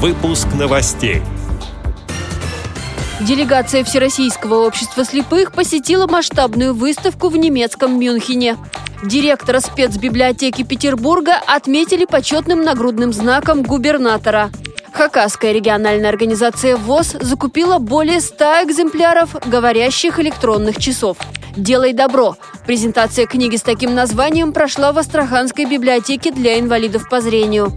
[0.00, 1.22] Выпуск новостей.
[3.20, 8.56] Делегация Всероссийского общества слепых посетила масштабную выставку в немецком Мюнхене.
[9.02, 14.50] Директора спецбиблиотеки Петербурга отметили почетным нагрудным знаком губернатора.
[14.92, 21.16] Хакасская региональная организация ВОЗ закупила более 100 экземпляров говорящих электронных часов.
[21.56, 22.36] «Делай добро».
[22.68, 27.76] Презентация книги с таким названием прошла в Астраханской библиотеке для инвалидов по зрению.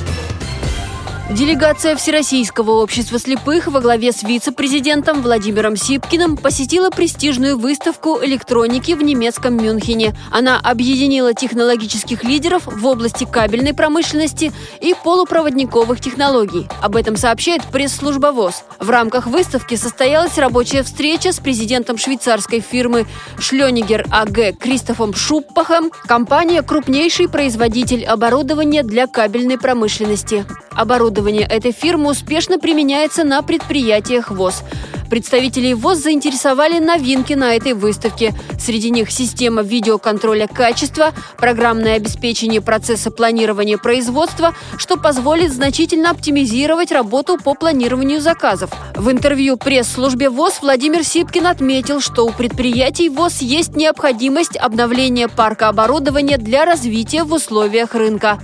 [1.31, 9.01] Делегация Всероссийского общества слепых во главе с вице-президентом Владимиром Сипкиным посетила престижную выставку электроники в
[9.01, 10.13] немецком Мюнхене.
[10.29, 16.67] Она объединила технологических лидеров в области кабельной промышленности и полупроводниковых технологий.
[16.81, 18.65] Об этом сообщает пресс-служба ВОЗ.
[18.79, 23.07] В рамках выставки состоялась рабочая встреча с президентом швейцарской фирмы
[23.39, 25.91] Шлёнигер АГ Кристофом Шуппахом.
[26.05, 30.45] Компания– крупнейший производитель оборудования для кабельной промышленности.
[30.75, 34.63] Оборудование этой фирмы успешно применяется на предприятиях ВОЗ.
[35.09, 38.33] Представителей ВОЗ заинтересовали новинки на этой выставке.
[38.57, 47.37] Среди них система видеоконтроля качества, программное обеспечение процесса планирования производства, что позволит значительно оптимизировать работу
[47.37, 48.71] по планированию заказов.
[48.95, 55.67] В интервью пресс-службе ВОЗ Владимир Сипкин отметил, что у предприятий ВОЗ есть необходимость обновления парка
[55.67, 58.39] оборудования для развития в условиях рынка.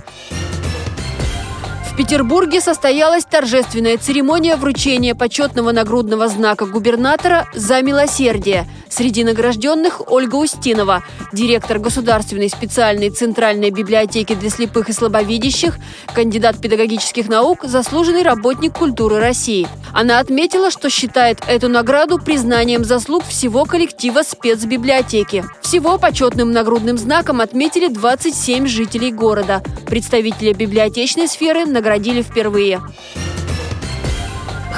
[1.98, 8.68] Петербурге состоялась торжественная церемония вручения почетного нагрудного знака губернатора «За милосердие».
[8.88, 15.76] Среди награжденных Ольга Устинова, директор Государственной специальной центральной библиотеки для слепых и слабовидящих,
[16.14, 19.66] кандидат педагогических наук, заслуженный работник культуры России.
[19.92, 25.44] Она отметила, что считает эту награду признанием заслуг всего коллектива спецбиблиотеки.
[25.62, 29.62] Всего почетным нагрудным знаком отметили 27 жителей города.
[29.86, 32.80] Представителя библиотечной сферы наградили впервые.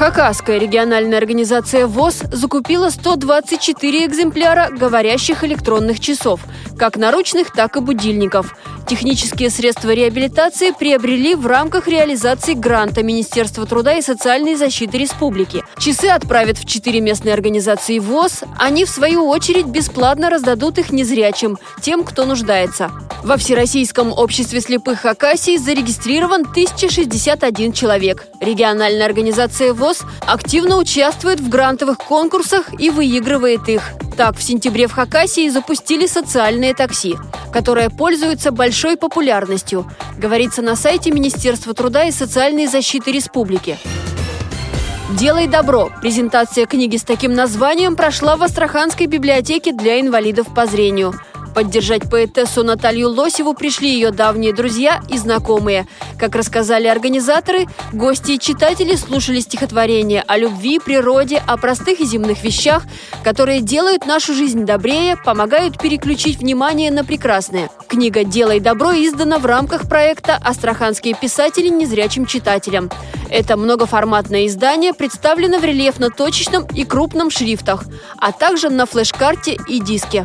[0.01, 6.41] Хакасская региональная организация ВОЗ закупила 124 экземпляра говорящих электронных часов,
[6.81, 8.57] как наручных, так и будильников.
[8.89, 15.63] Технические средства реабилитации приобрели в рамках реализации гранта Министерства труда и социальной защиты республики.
[15.79, 18.45] Часы отправят в четыре местные организации ВОЗ.
[18.59, 22.91] Они, в свою очередь, бесплатно раздадут их незрячим, тем, кто нуждается.
[23.23, 28.27] Во Всероссийском обществе слепых Хакасии зарегистрирован 1061 человек.
[28.41, 33.83] Региональная организация ВОЗ активно участвует в грантовых конкурсах и выигрывает их.
[34.21, 37.17] Так, в сентябре в Хакасии запустили социальные такси,
[37.51, 43.79] которые пользуются большой популярностью, говорится на сайте Министерства труда и социальной защиты республики.
[45.19, 51.15] «Делай добро»– презентация книги с таким названием прошла в Астраханской библиотеке для инвалидов по зрению–
[51.55, 55.87] Поддержать поэтессу Наталью Лосеву пришли ее давние друзья и знакомые.
[56.19, 62.45] Как рассказали организаторы, гости и читатели слушали стихотворения о любви, природе, о простых и земных
[62.45, 62.85] вещах,
[63.25, 67.69] которые делают нашу жизнь добрее, помогают переключить внимание на прекрасное.
[67.89, 72.91] Книга «Делай добро» издана в рамках проекта «Астраханские писатели незрячим читателям».
[73.29, 77.85] Это многоформатное издание представлено в рельефно-точечном и крупном шрифтах,
[78.19, 80.25] а также на флеш-карте и диске.